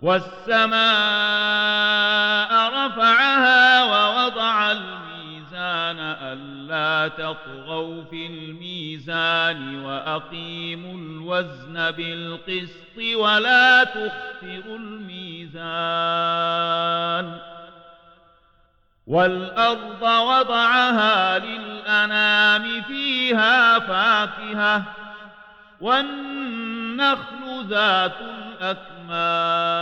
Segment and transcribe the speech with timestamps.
[0.00, 0.78] والسماء
[2.72, 15.58] رفعها ووضع الميزان ألا تطغوا في الميزان وأقيموا الوزن بالقسط ولا تخسروا الميزان
[19.06, 24.82] والأرض وضعها للأنام فيها فاكهة
[26.98, 28.16] والنخل ذات
[28.60, 29.78] الأكمام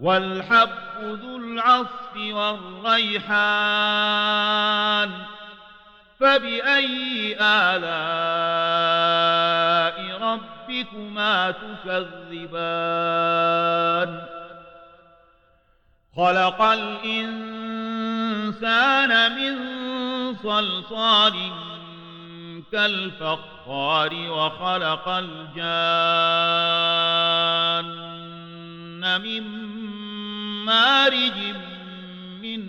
[0.00, 0.68] والحب
[1.02, 3.30] ذو العصف والريحان
[6.20, 7.90] فبأي آلاء
[10.22, 12.50] ربكما تكذبان؟
[16.16, 17.92] خلق الإنسان
[19.36, 19.56] من
[20.36, 21.69] صلصال
[22.72, 25.60] كالفخار وخلق الجان
[29.22, 29.42] من
[30.64, 31.38] مارج
[32.42, 32.60] من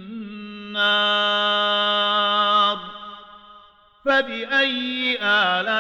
[0.72, 2.78] نار
[4.06, 5.72] فبأي آلاء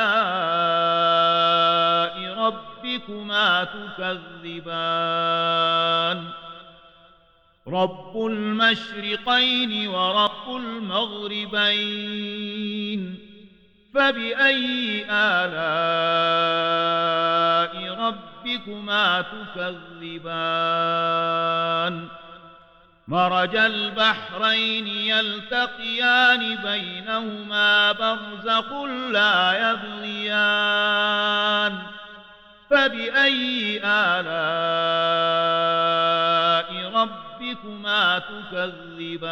[2.37, 4.81] ربكما تكذبان؟
[7.67, 11.71] رب المشرقين ورب المغربين.
[13.93, 15.61] فبأي آلاء
[17.99, 20.21] ربكما تكذبان؟
[23.07, 28.71] مرج البحرين يلتقيان بينهما برزخ
[29.11, 31.77] لا يبغيان.
[32.69, 35.31] فبأي آلاء
[36.95, 39.31] ربكما تكذبان؟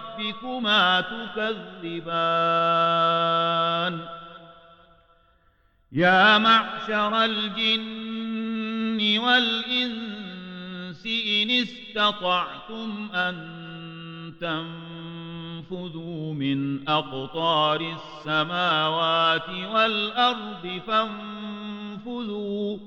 [1.01, 2.21] تكذبان.
[5.91, 13.35] يا معشر الجن والإنس إن استطعتم أن
[14.41, 22.77] تنفذوا من أقطار السماوات والأرض فانفذوا.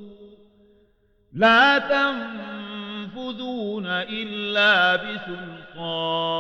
[1.32, 1.78] لا
[3.14, 6.34] تنفذون إلا بسلطان.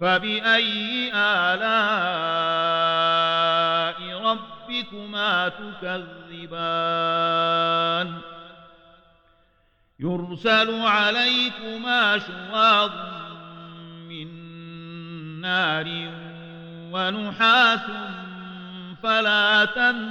[0.00, 1.60] فبأي آلاء
[4.22, 6.08] ربكما تكذبان؟
[10.00, 12.90] يرسل عليكما شواظ
[14.08, 14.28] من
[15.40, 16.10] نار
[16.92, 17.86] ونحاس
[19.02, 20.10] فلا تنتصران.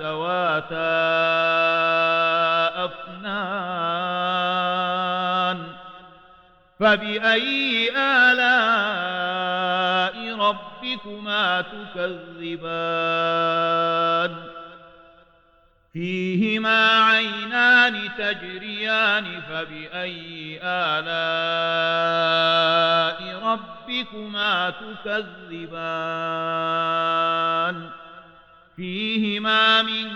[0.00, 1.02] ذواتا
[2.84, 4.12] أفنان
[6.80, 8.52] فبأي آلاء
[10.38, 12.92] ربكما تكذبان
[15.92, 22.12] فيهما عينان تجريان فبأي آلاء
[23.44, 26.02] ربكما تكذبان
[28.76, 30.10] فيهما من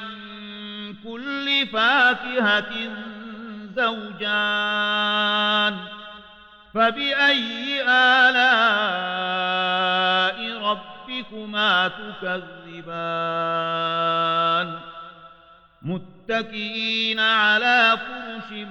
[1.04, 2.72] كل فاكهة
[3.76, 5.76] زوجان
[6.74, 9.16] فبأي آلاء
[10.62, 12.46] ربكما تكذبان؟
[15.82, 18.66] متكئين على فرش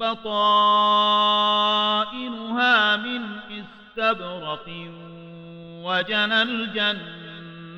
[0.00, 4.68] بطائنها من استبرق
[5.84, 6.42] وجنى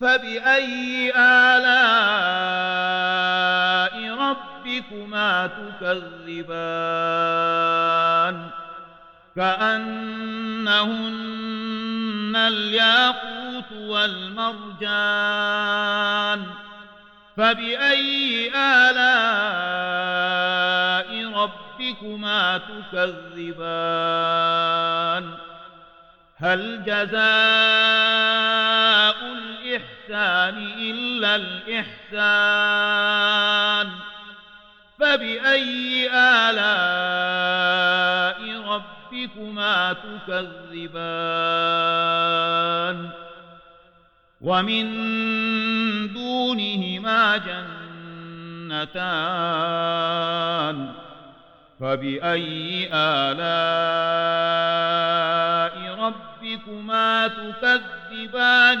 [0.00, 1.96] فبأي آلاء
[4.18, 5.46] ربكما
[5.80, 6.76] تكذبان
[9.36, 11.16] كأنهن
[12.36, 14.86] الياقوت والمرجان
[17.36, 19.16] فبأي آلاء
[21.32, 22.58] ربكما
[22.92, 23.86] تكذبان
[26.36, 28.75] هل جزاء
[30.26, 30.58] الإحسان
[30.90, 31.88] إلا الإحسان.
[34.98, 36.60] فبأي آلاء
[38.68, 40.96] ربكما تكذبان؟
[44.40, 44.86] ومن
[46.12, 47.76] دونهما جنتان.
[51.80, 54.56] فبأي آلاء
[55.98, 58.80] ربكما تكذبان؟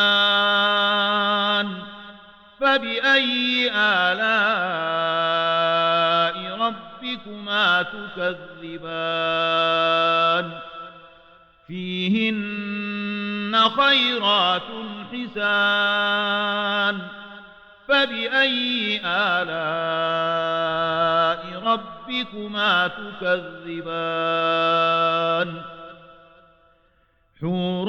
[0.00, 1.68] ورمان
[2.60, 4.40] فبأي آلاء
[6.60, 9.00] ربكما تكذبان؟
[11.66, 14.62] فيهن خيرات
[15.12, 16.98] حسان
[17.88, 20.60] فبأي آلاء
[21.64, 24.30] ربكما تكذبان؟
[27.40, 27.88] حور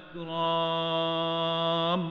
[0.15, 2.01] الأكرام